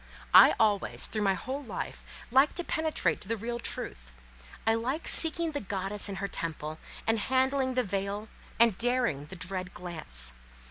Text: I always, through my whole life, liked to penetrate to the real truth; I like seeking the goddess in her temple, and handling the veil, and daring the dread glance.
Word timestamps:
I 0.33 0.55
always, 0.59 1.05
through 1.05 1.21
my 1.21 1.35
whole 1.35 1.61
life, 1.63 2.03
liked 2.31 2.55
to 2.55 2.63
penetrate 2.63 3.21
to 3.21 3.27
the 3.27 3.37
real 3.37 3.59
truth; 3.59 4.11
I 4.65 4.73
like 4.73 5.07
seeking 5.07 5.51
the 5.51 5.61
goddess 5.61 6.09
in 6.09 6.15
her 6.15 6.27
temple, 6.27 6.79
and 7.05 7.19
handling 7.19 7.75
the 7.75 7.83
veil, 7.83 8.27
and 8.59 8.75
daring 8.79 9.25
the 9.25 9.35
dread 9.35 9.75
glance. 9.75 10.33